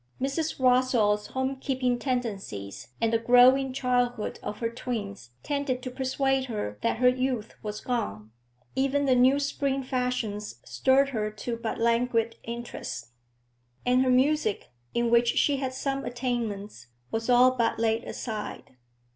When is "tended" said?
5.43-5.83